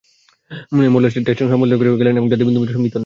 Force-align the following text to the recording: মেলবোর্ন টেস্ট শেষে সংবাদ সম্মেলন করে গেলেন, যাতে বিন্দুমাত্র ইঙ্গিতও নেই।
মেলবোর্ন 0.75 1.05
টেস্ট 1.05 1.27
শেষে 1.27 1.51
সংবাদ 1.51 1.67
সম্মেলন 1.69 1.77
করে 1.79 1.89
গেলেন, 2.01 2.15
যাতে 2.31 2.43
বিন্দুমাত্র 2.47 2.77
ইঙ্গিতও 2.77 2.85
নেই। 2.85 2.99